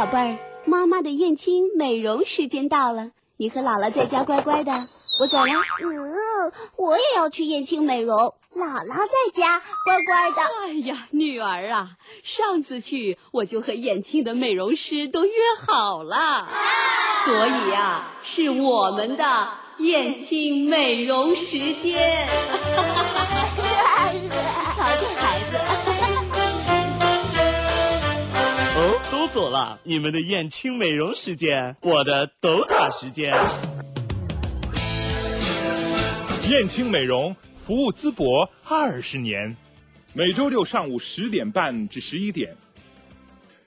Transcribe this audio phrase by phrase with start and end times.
[0.00, 4.72] 宝贝儿，妈妈的燕青美容时间到了，你和姥姥在家乖乖的，
[5.20, 5.52] 我走了。
[5.82, 8.16] 嗯，我也要去燕青美容，
[8.56, 10.36] 姥姥在家乖乖的。
[10.64, 11.90] 哎呀，女儿啊，
[12.22, 15.32] 上次去我就和燕青的美容师都约
[15.66, 16.48] 好了，
[17.26, 19.48] 所以啊，是我们的
[19.80, 22.26] 燕青美容时间。
[24.74, 25.04] 瞧这
[29.40, 33.34] 走了，你们的燕青美容时间，我的斗塔时间。
[36.50, 39.56] 燕青美容服务淄博二十年，
[40.12, 42.54] 每周六上午十点半至十一点，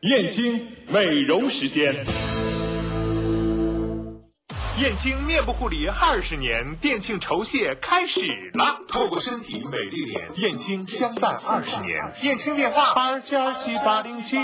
[0.02, 2.06] 燕青美容时间。
[4.78, 8.80] 燕青面部护理二十年，店庆酬谢开始了。
[8.88, 12.00] 透过身体美丽脸，燕青相伴二十年。
[12.22, 14.38] 燕青电话二七二七八零七。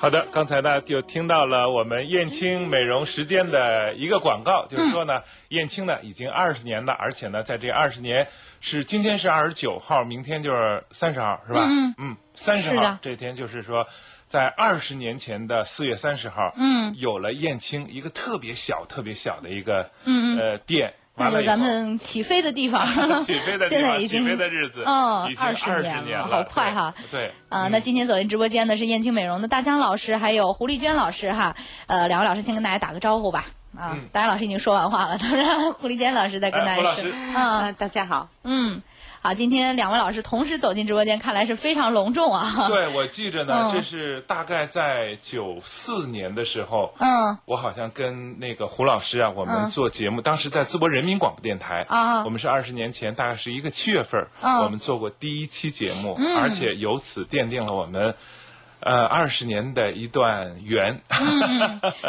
[0.00, 8.28] 好的，刚才呢就听到了我们燕青美容时间的一个广告，就是说呢，燕青呢已经二十年了，而且呢，在这二十年
[8.60, 11.66] 是今天是二十九号，明天就是三十号，是吧？
[11.68, 13.84] 嗯嗯，三十号这天就是说，
[14.28, 22.86] 在二十年前的四月三十号，嗯，有了燕青一个特别小、特别小的一个呃店，那是咱们起飞的地方，
[23.22, 27.26] 起飞的地方，起 现在已经飞的日子，嗯二20年年了了，好快哈对。
[27.26, 31.56] 对啊、那今天走进直播间的是燕青美容的大江老师，还有胡丽娟老师哈。
[31.86, 33.46] 呃，两位老师先跟大家打个招呼吧。
[33.76, 37.14] 啊，嗯大江老师已经说完话了，当然胡丽娟老师在跟大家说哎胡老师。
[37.36, 38.28] 嗯，大家好。
[38.44, 38.82] 嗯，
[39.20, 42.68] 好，今天两位老师同时走进直播间，看来是非常隆重啊。
[42.68, 43.72] 对，我记着呢，嗯。
[43.72, 52.24] 这是大概在九四年的时候，嗯，我好像跟那个胡老师啊，我们嗯做节目，当时在淄博人民广播电台啊。
[52.24, 54.62] 我们是二十年前，大概是一个七月份，嗯。
[54.62, 56.36] 我们做过第一期节目，嗯。
[56.36, 58.14] 而且由此奠定了我们。
[58.80, 61.00] 呃，二十年的一段缘，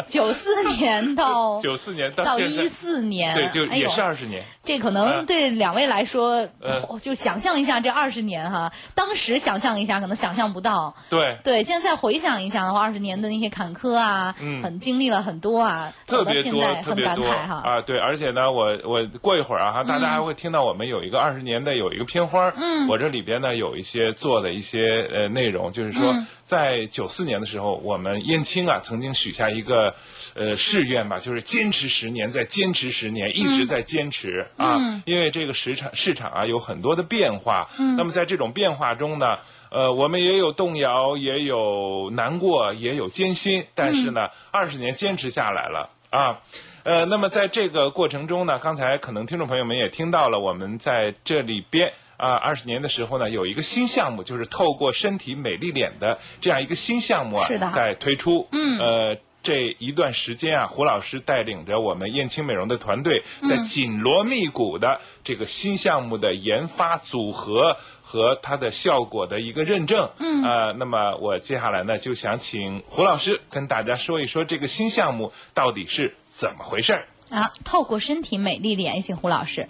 [0.06, 4.44] 九四年到 九四年到一四年，对，就也是二十年。
[4.62, 5.26] 这可能嗯。
[5.26, 14.62] 对两位来说，呃哦就想象一下这二十年哈，当时想象一下可能想象不到，对，对，现在再回想一下的话，二十年的那些坎坷啊，嗯。
[14.62, 17.26] 很经历了很多啊，特别多，特别多。
[17.30, 17.80] 啊！
[17.80, 22.86] 对，而且呢，我我过一会儿啊，哈，大家还会听到我们有一个二十年的有一个片花嗯。
[22.88, 26.26] 我这里边呢有一些做的一些呃内容，就是说嗯
[26.60, 29.94] 在九四年的时候，我们燕青啊曾经许下一个
[30.34, 39.38] 呃誓愿吧，就是坚持十年，再坚持十年，一直在坚持、啊嗯，因为这个市场市场啊有很多的变化，嗯那么在这种变化中呢。
[39.70, 46.40] 呃，我们也有动摇，也有难过，也有艰辛，但是呢，二十年坚持下来了啊。
[46.82, 58.46] 呃，那么在这个过程中呢，刚才可能听众朋友们也听到了，我们在这里边啊，二十年的时候呢，有一个新项目，就是透过身体美丽脸的这样一个新项目啊是的，在推出。
[58.52, 59.16] 嗯呃。
[59.42, 70.10] 这一段时间啊，胡老师带领着我们燕青美容的团队，在嗯紧锣密鼓的这个新项目的研发、组合和它的效果的一个认证。
[70.18, 77.08] 嗯呃，那么我接下来呢，就想请胡老师跟大家说一说这个新项目到底是怎么回事儿。
[77.30, 79.66] 啊，透过身体美丽脸，请胡老师。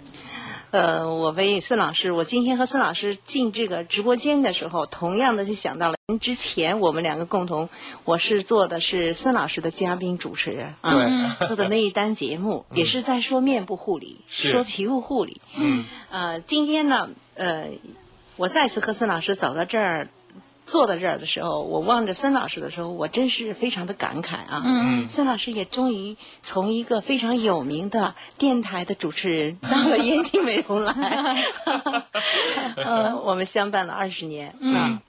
[0.71, 7.67] 呃，我为孙老师，我今天和孙老师进这个直播间的时候，同样的就想到了之前我们两个共同，
[8.05, 15.41] 我是做的是孙老师的嘉宾主持人啊，对做的那一单节目，也是在说面部护理，说皮肤护理。
[15.57, 17.67] 嗯，呃，今天呢，呃，
[18.37, 20.07] 我再次和孙老师走到这儿。
[20.65, 24.61] 坐到这儿的时候，我望着孙老师的时候，我真是非常的感慨啊！
[24.65, 25.09] 嗯。
[25.09, 31.43] 孙老师也终于从一个非常有名的电台的主持人到了燕青美容来，
[32.77, 34.55] 呃，我们相伴了二十年。
[34.59, 34.99] 嗯。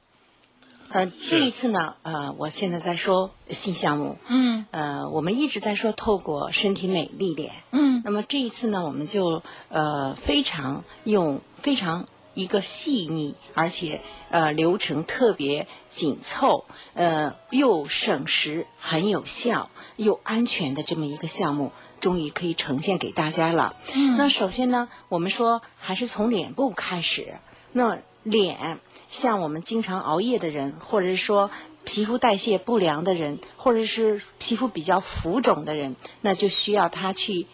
[0.88, 4.66] 呃，这一次呢，呃，我现在在说新项目，嗯。
[4.72, 8.02] 呃，我们一直在说透过身体美丽脸，嗯。
[8.04, 14.00] 那么这一次呢，我们就呃非常用非常一个细腻，而且
[14.30, 16.64] 呃流程特别紧凑，
[16.94, 23.76] 呃又省时、很有效又安全的这么一个项目，终于可以呈现给大家了。
[23.94, 27.34] 嗯那首先呢，我们说还是从脸部开始。
[27.72, 31.50] 那脸，像我们经常熬夜的人，或者是说
[31.84, 37.46] 皮肤代谢不良的人，或者是皮肤比较浮肿的人，那就需要它去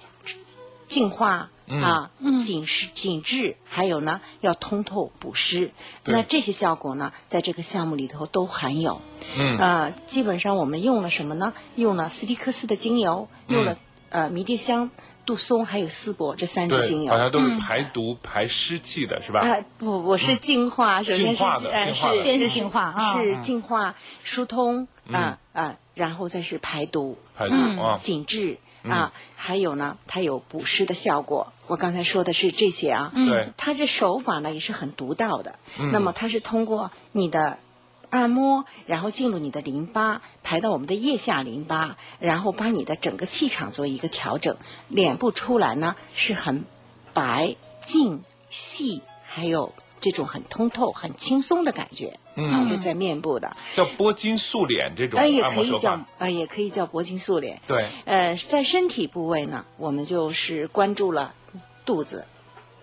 [0.88, 1.50] 净化。
[1.68, 1.82] 嗯。
[1.82, 2.40] 啊，嗯。
[2.40, 5.70] 紧实紧致，还有呢，要通透补湿。
[6.04, 9.00] 那这些效果呢，在这个项目里头都含有。
[9.36, 9.58] 嗯。
[9.58, 11.52] 呃，基本上我们用了什么呢？
[11.76, 13.76] 用了斯蒂克斯的精油，用了、
[14.10, 14.90] 呃迷迭香
[15.26, 17.12] 杜松还有丝柏这三支精，油。
[17.12, 19.40] 好像都是排毒、排湿气的，是吧？
[19.40, 23.12] 啊，不，我是净化，首先是净化呃是先是净化啊。
[23.14, 23.94] 是净化
[24.24, 27.78] 疏通啊啊，然后再是排毒，排毒嗯。
[27.78, 31.52] 啊紧致啊，还有呢，它有补湿的效果。
[31.66, 33.52] 我刚才说的是这些啊，对。
[33.56, 35.58] 它这手法呢也是很独到的。
[35.92, 37.58] 那么它是通过你的
[38.10, 44.56] 按摩，然后进入你的淋巴，排到我们的腋下淋巴，然后把你的整个气场做一个调整，
[44.88, 46.64] 脸部出来呢是很
[47.12, 52.18] 白、净、细，还有这种很通透、很轻松的感觉。
[52.34, 56.00] 嗯，啊，就在面部的，叫拨筋素脸这种呃，也按可以叫。
[56.18, 57.60] 呃，也可以叫铂金素脸。
[57.66, 61.34] 对呃，在身体部位呢，我们就是关注了
[61.84, 62.26] 肚子，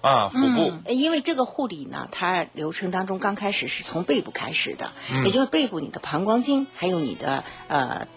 [0.01, 8.07] 啊，腹部呃因为这个护理呢，它流程当中刚开始是从背部开始的，嗯也就是背部你的膀胱经还有你的呃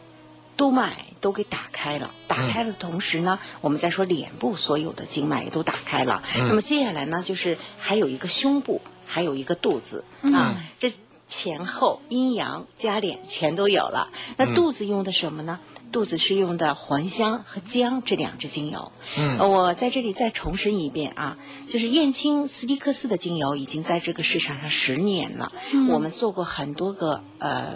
[0.58, 2.10] 督脉都给打开了。
[2.26, 6.22] 打开的同时呢，我们再说脸部所有的经脉也都打开了。
[6.36, 10.92] 嗯那么接下来呢，就是还有一个胸部，还有一个肚子、啊，这
[11.26, 14.10] 前后阴阳加脸全都有了。
[14.36, 15.60] 那肚子用的什么呢？
[15.90, 18.92] 肚子是用的还香和姜这两支精油。
[19.16, 21.38] 嗯，我在这里再重申一遍啊，
[21.68, 25.52] 就是燕青斯蒂克斯的精油已经在这个市场上十年了，
[25.90, 27.74] 我们做过很多个呃。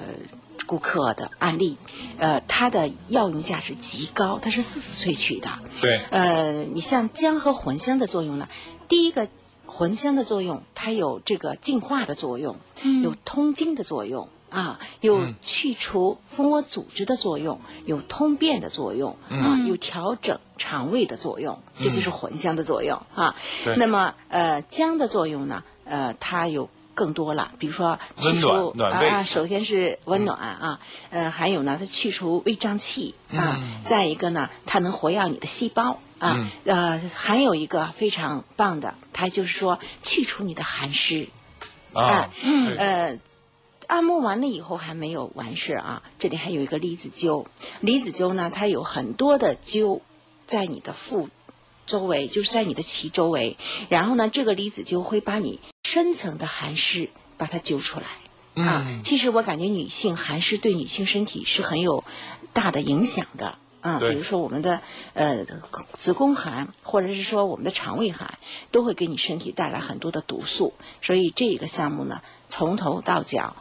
[0.73, 1.77] 顾客的案例，
[2.17, 5.51] 呃，它的药用价值极高，它是四次萃取的。
[5.83, 8.49] 对呃，你像姜和茴香的作用呢，
[8.89, 9.29] 第一个
[9.69, 12.57] 茴香的作用，它有这个净化的作用，
[13.03, 14.31] 有通经的作用。
[14.49, 23.35] 啊，有去除蜂窝组织的作用，有通便的作用，啊，有调整肠胃的作用，这就是茴香的作用啊
[23.65, 23.77] 对。
[23.77, 30.81] 那么，呃，姜的作用呢，呃，它有更多了，比如说去除啊，首先是温暖啊，
[31.11, 41.29] 呃，还有呢，它去除胃胀气啊，再一个呢，它能活跃你的细胞啊，呃，还有一个非常棒的，它就是说去除你的寒湿，
[41.93, 43.19] 啊，对呃。
[43.89, 47.45] 按摩完了以后还没有完事啊，这里还有一个离子灸。
[47.81, 50.01] 离子灸呢，它有很多的灸
[50.47, 51.29] 在你的腹
[51.85, 53.59] 周围，就是在你的脐周围。
[53.91, 55.61] 然后呢，这个离子灸会把你
[55.93, 58.07] 深层的寒湿把它揪出来。
[58.65, 62.03] 啊，其实我感觉女性寒湿对女性身体是很有
[62.55, 63.59] 大的影响的。
[63.83, 64.81] 啊，比如说我们的
[65.13, 65.45] 呃
[65.99, 68.39] 子宫寒，或者是说我们的肠胃寒，
[68.71, 70.73] 都会给你身体带来很多的毒素。
[71.03, 73.55] 所以这个项目呢，从头到脚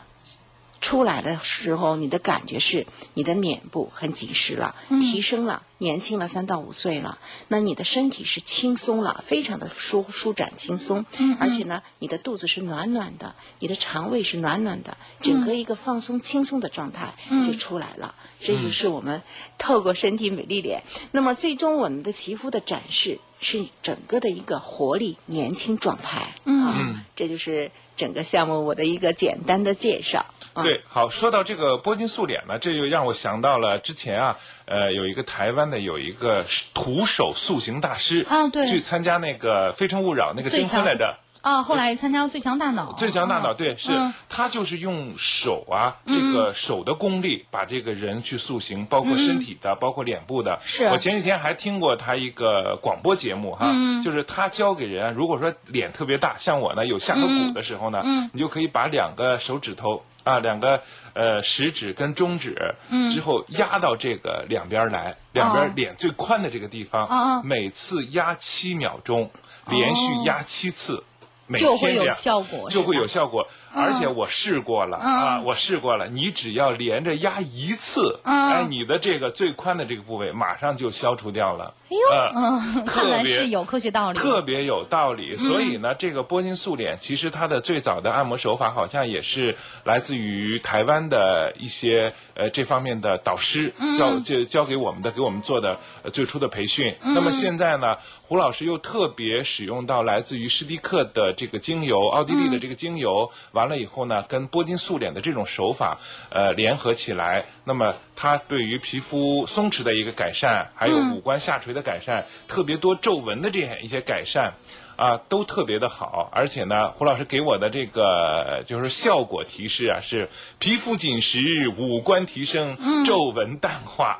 [0.81, 7.19] 出来的时候，你的感觉是你的脸部很紧实了，提升了，年轻了三到五岁了。
[7.47, 11.05] 那你的身体是轻松了，非常的舒舒展轻松，
[11.39, 17.13] 而且呢，你的肚子是暖暖的，你的肠胃是暖暖的，整个一个放松轻松的状态
[17.45, 18.15] 就出来了。
[18.39, 19.21] 这就是我们
[19.59, 20.81] 透过身体美丽脸，
[21.11, 26.33] 那么最终我们的皮肤的展示是整个的一个活力年轻状态。
[26.45, 30.25] 嗯，这就是整个项目我的一个简单的介绍。
[30.53, 30.63] 啊。
[30.63, 38.65] 对，好，说到这个波金素脸呢，这就让我想到了之前啊，呃，有一个台湾的有一个徒手塑形大师啊对。
[38.65, 41.17] 去参加那个《非诚勿扰》那个最强订婚来着。
[41.41, 44.13] 啊，后来参加最强大脑，最强大脑，啊对，是、嗯。
[44.29, 50.59] 他就是用手啊，这个手的功力，把这个人去塑形，包括身体的，包括脸部的。
[50.63, 50.85] 是。
[50.89, 60.81] 我前几天还听过他一个广播节目哈，就是他教给人，如果说脸特别大，像我呢有下颌骨的时候呢，你就可以把两个手指头啊，两个
[61.13, 62.75] 呃食指跟中指，
[63.11, 69.31] 之后压到这个两边来，两边脸最宽的这个地方，每次压七秒钟，
[69.67, 71.03] 连续压七次。
[71.47, 73.45] 每就会有效果就会有效果。
[73.73, 81.73] 而且我试过了、啊，我试过了，你只要连着压一次，哎，你的这个最宽的这个部位马上就消除掉了。
[81.89, 84.17] 哎呦，呃嗯，看来特别是有科学道理。
[84.17, 85.35] 特别有道理。
[85.35, 96.95] 所以呢，这个波金素脸其实它的最早的按摩手法好像也是来自于台湾的一些呃这方面的导师教教教给我们的，给我们做的呃最初的培训。
[97.01, 103.29] 那么现在呢，胡老师又特别使用到来自于施迪克的这个精油，奥地利的这个精油，
[103.61, 105.99] 完了以后呢，跟波金素脸的这种手法
[106.31, 114.53] 呃联合起来，那么它对于皮肤松弛的一个改善，还有五官下垂的改善，特别多皱纹的这样一些改善。
[114.97, 121.39] 啊，都特别的好，而且呢，胡老师给我的这个就是效果提示啊，是皮肤紧实，
[121.75, 124.19] 五官提升，皱纹淡化。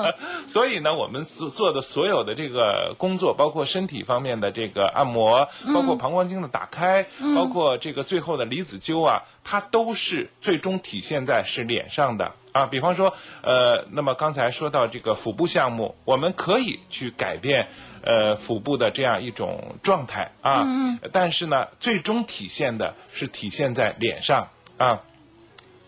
[0.48, 7.04] 所以呢，我们所做的所有的这个工作，包括身体方面的这个按摩，包括膀胱经的打开，
[7.36, 12.66] 包括这个最后的离子灸啊，它都是最终体现在是脸上的啊。
[12.66, 17.66] 比方说，呃，那么刚才说到这个腹部项目，我们可以去改变
[18.02, 20.64] 呃腹部的这样一种状态啊，
[21.12, 25.00] 但是呢，最终体现的是体现在脸上啊。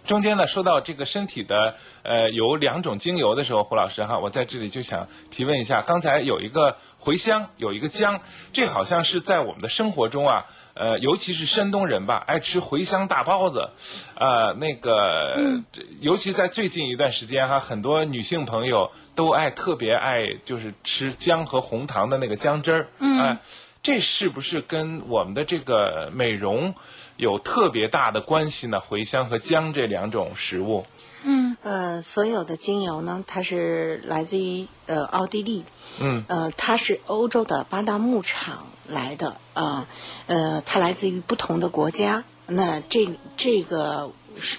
[0.07, 8.21] 中间呢，说到这个身体的呃有两种精油的时候，胡老师哈，我在这里就想提问一下，刚才有一个茴香，有一个姜，
[8.53, 10.45] 这好像是在我们的生活中啊，
[10.75, 13.71] 呃，尤其是山东人吧，爱吃茴香大包子，
[14.17, 23.39] 呃，那个，这尤其在最近一段时间哈，很多女性朋友都爱特别爱就是吃姜和红糖的那个姜汁儿，嗯，
[23.83, 26.75] 这是不是跟我们的这个美容
[27.17, 28.83] 有特别大的关系呢？
[28.89, 30.85] 茴香和姜这两种食物，
[31.23, 31.57] 嗯。
[31.63, 35.65] 呃，所有的精油呢，它是来自于呃奥地利，
[35.99, 39.87] 嗯，呃，它是欧洲的八大牧场来的啊，
[40.27, 42.25] 呃，它来自于不同的国家。
[42.47, 44.13] 那这这个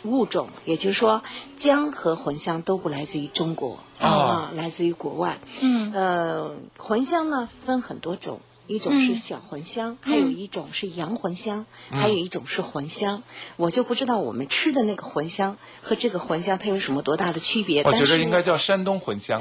[0.03, 1.21] 物种，也就是说，
[1.55, 5.39] 姜和茴香都不来自于中国啊，来自于国外。
[5.61, 8.39] 嗯，呃，茴香呢分很多种。
[8.67, 13.21] 一种是小茴香，还有一种是洋茴香，还有一种是茴香。
[13.57, 17.83] 我就不知道我们吃的那个茴香和这个茴香它有什么多大的区别。
[17.83, 19.39] 我觉得应该叫山东茴香。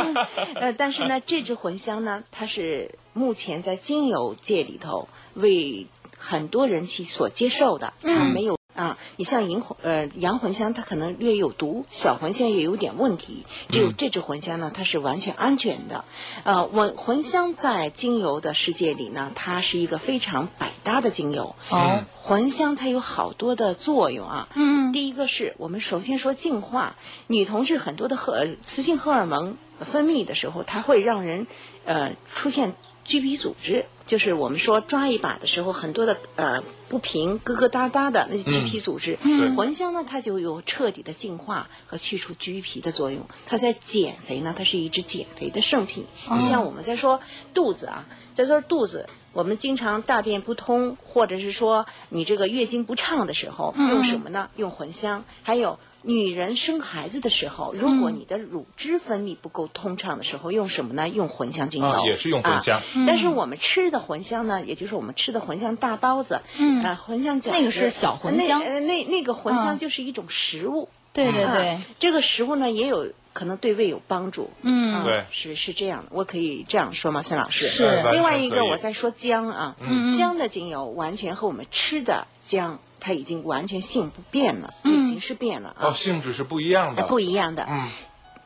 [0.56, 5.86] 呃，但是呢，这只茴香呢，它是目前在精油界里头为
[6.18, 8.58] 很多人去所接受的，它没有。
[8.74, 13.44] 啊，你像银魂呃洋茴香，它可能略有毒，小茴香也有点问题。
[13.68, 16.04] 只有这支茴香呢，它是完全安全的。
[16.42, 21.54] 呃，茴茴香在精油的世界里呢，它是一个非常百搭的精油。
[21.70, 24.48] 哦，茴香它有好多的作用啊。
[24.56, 26.96] 嗯，第一个是我们首先说净化，
[27.28, 31.46] 女同志很多的荷呃雌性荷尔蒙分泌的时候，它会让人
[31.84, 39.18] 呃出现橘皮组织，就是我们说抓一把的时候，很多的呃不平、疙疙瘩瘩的那些橘皮组织。
[39.22, 43.20] 对茴香呢，它就有彻底的净化和去除橘皮的作用。
[43.46, 46.06] 它在减肥呢，它是一支减肥的圣品。
[46.30, 47.20] 你像我们在说
[47.52, 49.06] 肚子啊，在说肚子。
[49.34, 54.48] 我们经常大便不通，或者是说你这个月经不畅的时候，用什么呢？
[54.54, 55.24] 用茴香。
[55.42, 61.08] 还有女人生孩子的时候，如果你的乳汁分泌不够通畅的时候，用什么呢？
[61.08, 61.88] 用茴香精油。
[61.88, 70.88] 啊也是用茴香啊但是我们吃的茴香呢，也就是我们吃的茴香大包子，嗯，啊，茴香饺子，那个是小茴香那呃那那个茴香嗯就是一种食物。
[71.12, 74.50] 对对对啊，这个食物呢也有可能对胃有帮助。
[74.62, 77.66] 嗯啊对是是这样的，我可以这样说吗，孙老师？
[77.68, 85.88] 是另外一个，我在说姜啊，嗯姜的精油完全和我们吃的姜，它已经完全性不变了，已经是变了啊。
[85.88, 87.06] 哦，性质是不一样的。
[87.06, 87.66] 不一样的。
[87.68, 87.86] 嗯，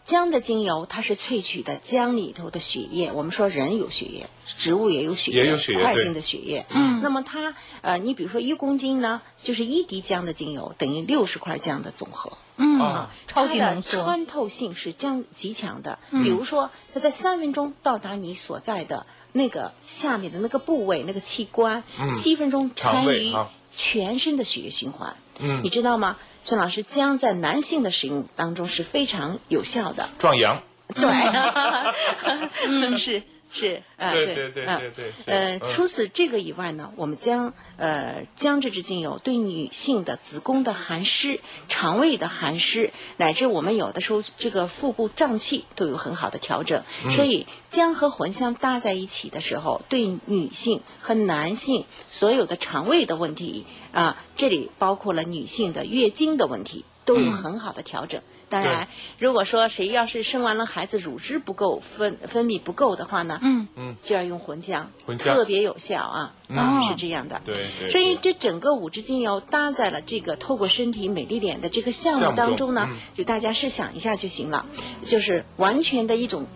[0.05, 3.13] 姜的精油它是萃取的姜里头的血液。
[3.13, 6.67] 我们说人有血液，植物也有血液，也有血液对快进的血液。
[6.71, 12.33] 嗯，那么它呃，你比如说一公斤呢，就是一滴姜的精油等于六十块姜的总和。
[12.57, 16.01] 嗯啊，超级它的浓缩，穿透性是将极强的。
[16.11, 21.85] 比如说，它在三分钟到达你所在的那个下面的那个部位、那个器官，
[22.17, 23.49] 七分钟肠参与啊
[23.79, 25.17] 全身的血液循环。
[25.39, 26.19] 嗯你知道吗？
[26.43, 30.09] 孙老师，姜在男性的使用当中是非常有效的。
[30.19, 30.63] 壮阳。
[30.95, 31.05] 对，
[32.67, 46.83] 嗯，是是，呃，对对对嗯对对呃，嗯除此这个以外呢，我们将呃将这支精油对女性的子宫的寒湿、肠胃的寒湿，乃至我们有的时候这个腹部胀气都有很好的调整。
[47.05, 58.21] 嗯所以姜和茴香搭在一起的时候，对女性和男性所有的肠胃的问题啊，这里包括了女性的月经的问题，都有很好的调整。
[58.49, 58.89] 当然，
[59.19, 63.69] 如果说谁要是生完了孩子乳汁不够分分泌不够的话呢，嗯。
[63.77, 67.41] 嗯，就要用茴香，茴香特别有效啊，啊是这样的。
[67.45, 72.97] 对对所以这整个五支精油搭在了这个透过身体美丽脸的这个项目当中呢，嗯。
[73.15, 74.65] 就大家试想一下就行了，
[75.05, 76.47] 就是完全的一种。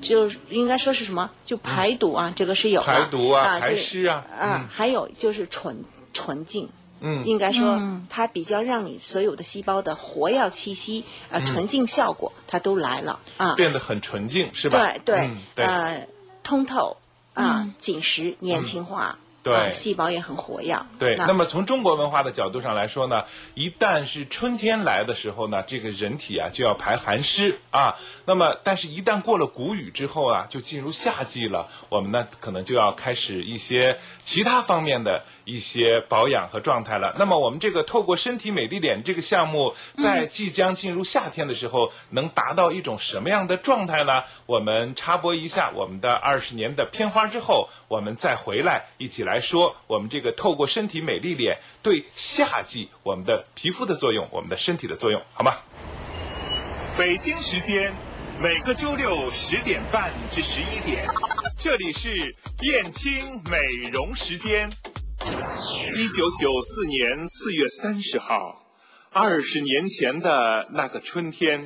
[0.00, 1.30] 就应该说是什么？
[1.44, 2.86] 就排毒啊，这个是有的。
[2.86, 5.84] 排毒啊排这个湿啊啊嗯，还有就是纯
[6.14, 13.54] 纯净，嗯应该说它比较让你所有的细胞的活药气息、呃纯净效果，它都来了啊。
[13.54, 14.78] 变得很纯净，是吧？
[14.78, 16.06] 对对嗯，对，呃，
[16.42, 16.96] 通透
[17.34, 20.78] 啊，紧实、年轻化，对啊细胞也很活跃。
[20.98, 27.96] 对，那么从中国文化的角度上来说呢，一旦是春天来的时候呢，这个人体啊就要排寒湿啊。
[28.26, 37.14] 那么，但是一旦过了谷雨之后啊，就进入夏季了，我们呢可能就要开始一些其他方面的一些保养和状态了。
[37.18, 44.22] 那么我们这个透过身体美丽脸这个项目，在即将进入夏天的时候，能达到一种什么样的状态呢？
[44.46, 55.56] 我们插播一下我们的二十年的片花之后，我们再回来一起来说我们这个透过身体美丽脸对夏季我们的皮肤的作用，我们的身体的作用，好吗？
[56.96, 57.92] 北京时间
[58.38, 61.06] 每个周六十点半至十一点，
[61.58, 64.68] 这里是燕青美容时间。
[65.94, 68.64] 一九九四年四月三十号，
[69.10, 71.64] 二十年前的那个春天，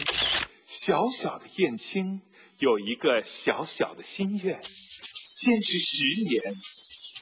[0.66, 2.22] 小小的燕青
[2.58, 4.60] 有一个小小的心愿，
[5.38, 6.42] 坚持十年，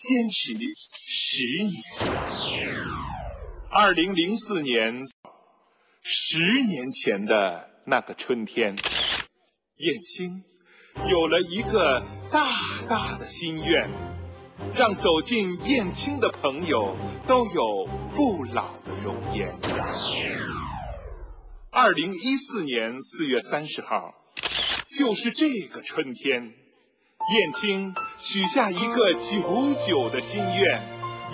[0.00, 0.54] 坚持
[1.06, 1.82] 十年。
[3.70, 5.00] 二零零四年，
[6.02, 8.76] 十年前的那个春天，
[9.76, 10.44] 燕青
[11.08, 12.46] 有了一个大
[12.88, 13.90] 大的心愿，
[14.74, 19.54] 让走进燕青的朋友都有不老的容颜。
[21.70, 24.14] 二零一四年四月三十号，
[24.96, 26.42] 就是这个春天，
[27.34, 30.82] 燕青许下一个久久的心愿。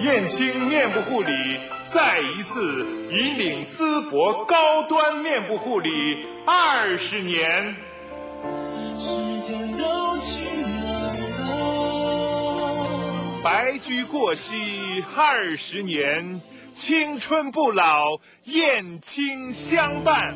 [0.00, 1.32] 燕青面部护理
[1.88, 5.90] 再一次引领淄博高端面部护理
[6.44, 7.76] 二十年。
[8.98, 10.77] 时间都去？
[13.42, 16.40] 白驹过隙二十年，
[16.74, 20.34] 青春不老，燕青相伴。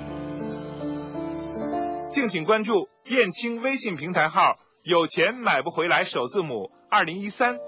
[2.08, 7.58] 敬请关注燕青微信平台号“有钱买不回来”首字母二零一三。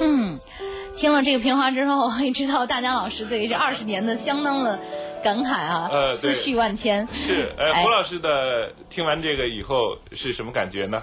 [0.00, 0.40] 嗯，
[0.96, 4.80] 听了这个片花之后，也知道大江老师对于这二十年的相当的
[5.22, 7.06] 感慨啊，呃思绪万千。
[7.12, 11.02] 是，呃，哎胡老师的听完这个以后是什么感觉呢？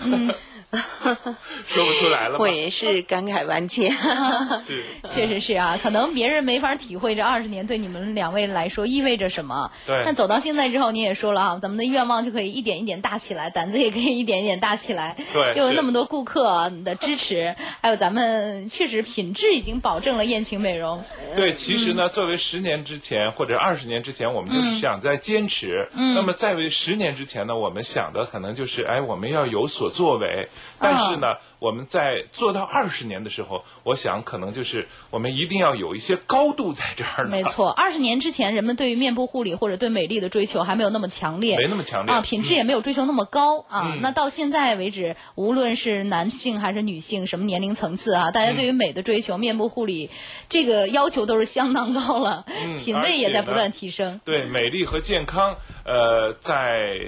[0.00, 0.34] Mm.
[0.74, 2.48] 说不出来了吧我？
[2.48, 3.90] 也是感慨万千。
[4.66, 9.70] 是， 确实是啊，可能别人没法体会这二十年对你们两位来说意味着什么。
[9.86, 15.16] 对那走到现在之后，你也说了啊，咱们的愿望就可以一点一点大起来，胆子也可以一点一点大起来。
[15.32, 21.02] 对又有那么多顾客的支持，还有咱们确实品质已经保证了宴请美容。
[21.36, 25.88] 对，其实呢，作为十年之前或者二十年之前，我们就是想在坚持。
[25.92, 26.14] 嗯。
[26.14, 30.48] 那么在为十年之前呢，我们想的可能就是，哎，我们要有所作为。
[30.78, 37.30] 但是呢，我们在做到二十年的时候，我想可能就是我们一定要有一些高度在这儿呢。
[37.30, 43.92] 没错，二十年之前，人们对于面部护理或者对美丽的追求还没有那么强烈，没那么强烈啊，品质也没有追求那么高、啊。
[43.94, 50.10] 嗯那到现在为止，无论是男性还是女性，什么年龄层次啊，大家对于美的追求、面部护理
[50.48, 54.20] 这个要求都是相当高了，嗯品味也在不断提升。
[54.24, 56.98] 对美丽和健康，呃，在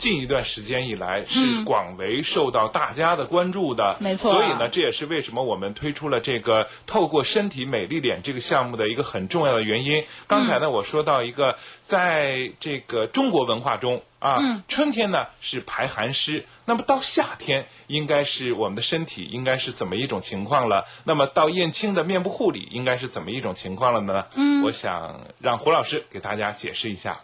[0.00, 3.96] 近一段时间以来是广为受到大家的关注的。
[4.00, 10.02] 没错所以呢，这也是为什么我们推出了这个透过身体美丽脸这个项目的一个很重要的原因。
[10.26, 20.86] 刚才呢，我说到一个，在这个中国文化中啊，春天呢是排寒湿，那么到夏天应该是我们的身体应该是怎么一种情况了？
[21.04, 24.26] 那么到燕青的面部护理应该是怎么一种情况了呢？
[24.34, 27.20] 嗯，我想让胡老师给大家解释一下。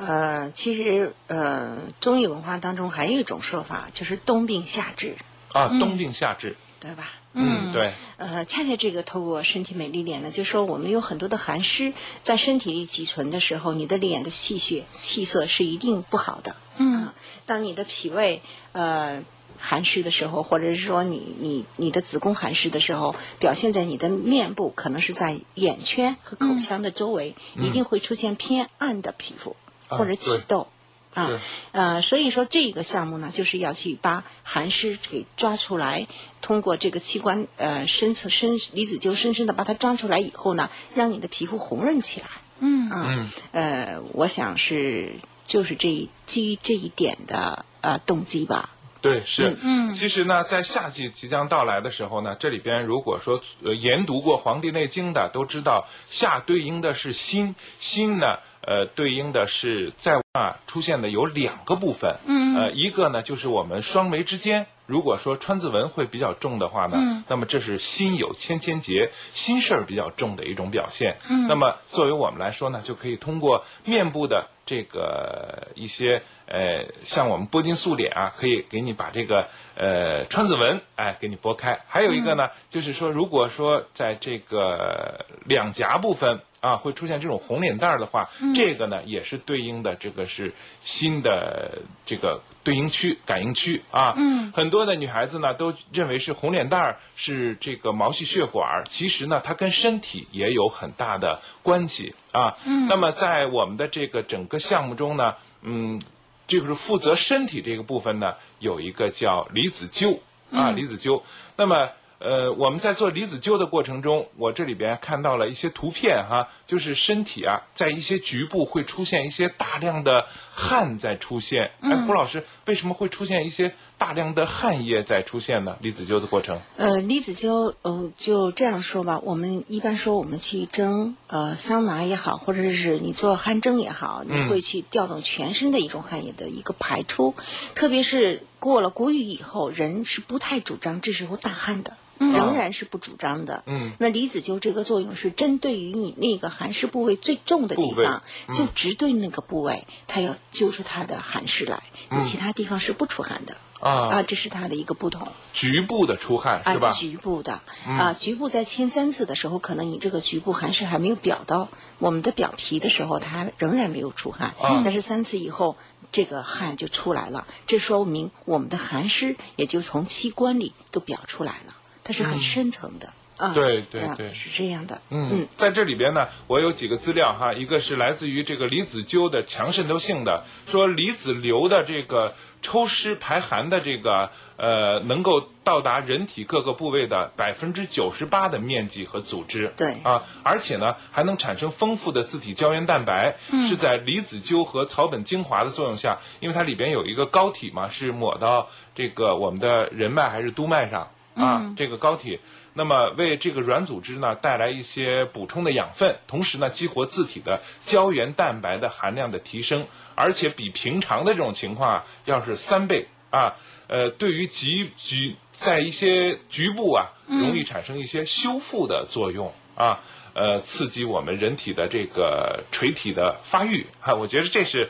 [0.00, 5.16] 呃，其实呃，中医文化当中还有一种说法，就是冬病夏治，
[5.52, 7.10] 啊，冬病夏治，对吧？
[7.32, 16.56] 嗯，对，呃，恰恰这个透过身体美丽脸呢，就说我们有很多的寒湿在身体里积存的时候，你的脸的气血气色是一定不好的。
[16.78, 17.12] 嗯、
[17.46, 19.22] 当你的脾胃呃
[19.58, 29.54] 寒湿的时候，或者是说你你你的子宫寒湿的时候，表现在你的面部，可能是在眼圈和口腔的周围，一定会出现偏暗的皮肤、
[29.90, 30.66] 或者起痘。
[31.12, 31.38] 啊是，
[31.72, 36.06] 呃，所以说这个项目呢，就是要去把寒湿给抓出来，
[36.40, 42.28] 通过这个器官呃深层深离子灸深深的把它抓出来以后呢，让你的皮肤红润起来。
[42.60, 45.12] 嗯啊，呃，我想是
[45.44, 48.70] 就是这基于这一点的呃动机吧。
[49.02, 58.36] 对，是，嗯，其实呢，在夏季即将到来的时候呢，这里边如果说呃研读过《黄帝内经》的，都知道夏对应的是心，心呢，
[58.70, 64.64] 呃，对应的是在啊出现的有两个部分，嗯，呃，一个呢就是我们双眉之间。
[64.86, 71.16] 如果说川字纹会比较重的话呢，嗯那么这是心有千千结，心事儿比较重的一种表现。
[71.28, 81.80] 嗯，那么作为我们来说呢，就可以通过面部的这个一些呃，像我们拨筋素脸啊，可以给你把这个呃川字纹哎给你拨开。
[81.88, 94.12] 还有一个呢，就是说，如果说在这个两颊部分啊，会出现这种红脸蛋儿的话，嗯这个呢也是对应的这个是新的这个对应区、感应区啊。
[94.16, 102.56] 嗯，很多的女孩子呢都认为是红脸蛋儿是这个毛细血管儿，其实呢它跟身体也有很大的关系啊。
[102.66, 106.00] 嗯，那么在我们的这个整个项目中呢，嗯，
[106.46, 110.18] 这个是负责身体这个部分呢，有一个叫离子灸
[110.52, 111.22] 啊，离子灸。
[111.56, 111.90] 那么
[112.20, 121.70] 呃，我们在做离子灸的过程中，我这里边看到了一些图片哈，就是身体啊，在一些局部会出现一些大量的汗在出现。
[121.80, 125.78] 哎，胡老师，为什么会出现一些大量的汗液在出现呢？
[125.80, 126.60] 离子灸的过程？
[126.76, 129.18] 呃，离子灸，嗯、就这样说吧。
[129.20, 137.34] 我们一般说，我们去蒸呃桑拿也好，或者是你做汗蒸也好，你会去调动全身的一种汗液的一个排出，
[137.74, 141.96] 特别是过了谷雨以后，人是不太主张这时候大汗的。
[142.20, 143.64] 仍然是不主张的。
[143.66, 148.22] 嗯，那离子灸这个作用是针对于你那个寒湿部位最重的地方，
[148.54, 153.56] 就直对那个部位，它要揪出它的寒湿来，你其他地方是不出汗的。
[153.80, 155.26] 啊啊，这是它的一个不同。
[155.54, 156.90] 局部的出汗啊是吧？
[156.90, 164.48] 局部的、啊，局部在牵三次的时候，可能你这个局部寒湿还没有表到我们的表皮的时候，它仍然没有出汗。
[164.60, 165.78] 啊但是三次以后，
[166.12, 171.74] 这个汗就出来了，这说明我们的寒湿也就从器官里都表出来了，
[172.10, 173.06] 它是很深层的。
[173.36, 175.00] 啊，啊对对对是这样的。
[175.10, 189.72] 嗯，在这里边呢，我有几个资料哈，一个是来自于这个离子灸的强渗透性的，说离子流的这个抽湿排寒的这个呃，能够到达人体各个部位的百分之九十八的面积和组织。
[189.74, 202.38] 对啊，而且呢，还能产生丰富的自体胶原蛋白，是在离子灸和草本精华的作用下，因为它里边有一个膏体嘛，是抹到这个我们的人脉还是督脉上啊，这个膏体。
[202.72, 213.54] 那么为这个软组织呢带来一些补充的养分，同时呢激活自体的胶原蛋白的含量的提升，而且比平常的这种情况啊要是三倍啊。
[213.88, 219.98] 呃，对于局局在一些局部啊，容易产生一些修复的作用啊，
[220.32, 224.88] 呃，刺激我们人体的这个垂体的发育啊，我觉得这是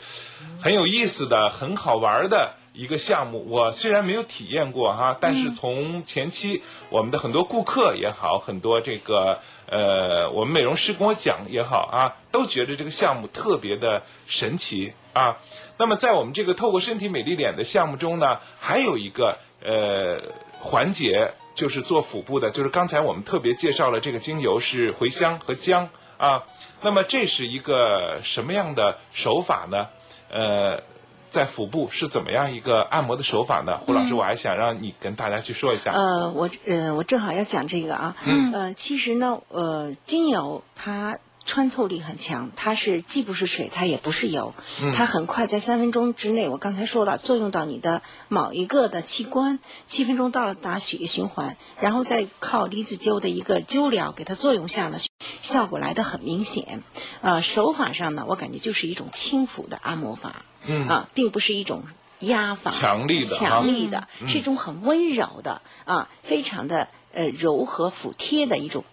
[0.61, 2.57] 很有意思的、很好玩的。
[2.81, 15.37] 一个项目，我虽然没有体验过哈，但是从前期我们的很多顾客也好，很多这个呃，我们美容师跟我讲也好啊，都觉得这个项目特别的神奇啊。
[15.77, 20.23] 那么在我们这个透过身体美丽脸的项目中呢，还有一个呃
[20.59, 26.45] 环节，就是做腹部的，就是刚才我们特别介绍了这个精油是茴香和姜啊。
[26.81, 29.88] 那么这是一个什么样的手法呢？
[30.31, 30.83] 呃。
[31.31, 33.79] 在腹部是怎么样一个按摩的手法呢？
[33.79, 35.93] 胡老师，我还想让你跟大家去说一下。
[35.93, 38.16] 呃，我呃，我正好要讲这个啊。
[38.27, 38.53] 嗯。
[38.53, 44.55] 呃，其实呢，呃，精油它穿透力很强，它是既不是水，它也不是油，
[44.95, 54.99] 它很快在三分钟之内，我刚才说了，作用到你的某一个的器官，七分钟到达血液循环，然后再靠离子灸的一个灸疗给它作用下呢，
[55.43, 56.83] 效果来得很明显。
[57.21, 60.45] 呃，手法上呢，我感觉就是一种轻抚的按摩法。
[60.66, 60.88] 嗯。
[60.88, 61.85] 啊，并不是一种。
[62.20, 68.85] 压法强力的强力的，是一种很温柔的啊，非常的呃柔和服帖的一种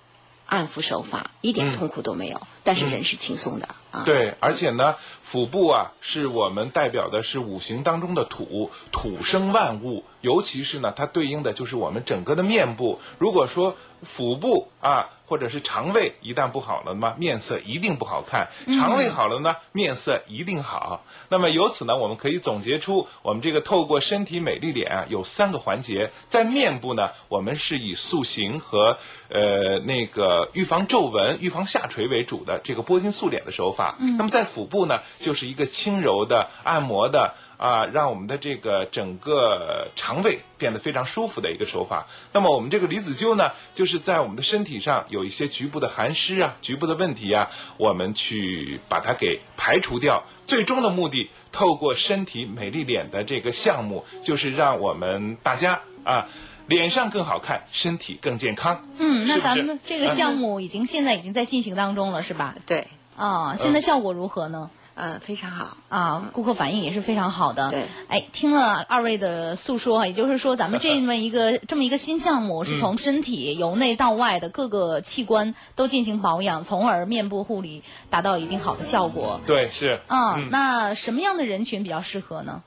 [0.46, 4.04] 按抚手法，一点痛苦都没有，但是人是轻松的啊。
[4.06, 13.00] 对，而且呢，腹部啊，是我们代表的是五行当中的土，土生万物，尤其是呢，它对应的就是我们整个的面部。
[13.18, 21.04] 如果说腹部啊，或者是肠胃一旦不好了嘛，面色一定不好看；肠胃好了呢，面色一定好。
[21.30, 26.12] 那么由此呢，我们可以总结出，我们这个透过身体美丽脸啊，有三个环节。
[26.30, 33.87] 在面部呢，我们是以塑形和呃那个预防皱纹、预防下垂为主的这个波金素脸的手法。
[34.00, 37.34] 那么在腹部呢，就是一个轻柔的按摩的。
[37.58, 42.06] 啊，让我们的这个整个肠胃变得非常舒服的一个手法。
[42.32, 50.24] 那么我们这个离子灸呢，就是在我们的身体上有一些局部的寒湿啊、局部的问题啊，我们去把它给排除掉。
[50.46, 56.28] 最终的目的，透过身体美丽脸的这个项目，就是让我们大家啊。
[56.68, 58.86] 脸上更好看，身体更健康。
[58.98, 62.54] 嗯，那咱们这个项目已经现在已经在进行当中了，是吧？
[62.66, 62.86] 对，
[63.18, 64.70] 啊，现在效果如何呢？
[64.94, 65.78] 呃，非常好。
[65.90, 67.70] 啊，顾客反应也是非常好的。
[67.70, 79.40] 对，哎，听了二位的诉说，也就是说，咱们这么一个这么一个新项目，是从身体由内到外的各个器官都进行保养，从而面部护理达到一定好的效果。
[79.46, 80.00] 对，是。
[80.08, 82.64] 啊，那什么样的人群比较适合呢？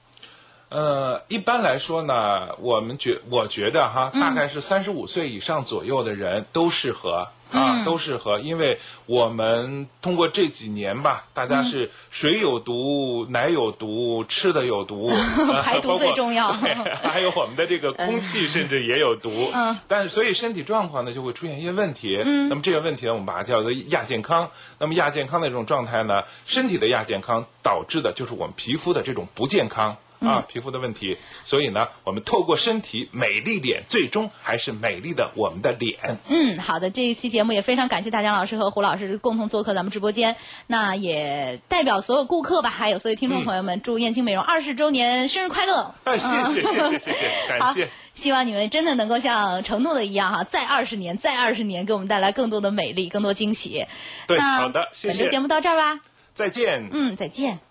[0.69, 16.53] 呃，一般来说呢，我们觉我觉得哈，大概是三十五岁以上左右的人都适合啊，都适合，因为我们通过这几年吧，大家是水有毒，奶有毒，吃的有毒，呃 排毒最重要。
[16.63, 16.75] 对
[17.09, 19.77] 还有我们的这个空气甚至也有毒，嗯。
[19.89, 24.49] 但是所以身体状况呢就会出现一些问题，嗯，那么这个问题呢，我们把它叫做亚健康。
[24.79, 29.97] 那么亚健康的这种状态呢，身体的亚健康导致的就是我们皮肤的这种不健康。
[30.21, 36.19] 啊，皮肤的问题，所以呢，我们透过身体美丽脸，最终还是美丽的我们的脸。
[36.29, 40.37] 嗯，好的，这一期节目也非常感谢大江老师和胡老师共同做客咱们直播间。
[40.67, 45.95] 那也代表所有顾客吧，还有所有听众朋友们，祝燕青美容二十周年生日快乐！
[46.05, 47.89] 哎，谢谢谢谢谢谢，感 谢。
[48.13, 53.87] 希望你们真的能够像承诺的一样哈，再二十年，再二十年，给我们带来更多的美丽，更多惊喜。
[54.27, 56.01] 对好的谢谢本期节目到这儿吧。
[56.35, 56.91] 再见。
[56.93, 57.70] 嗯，再见。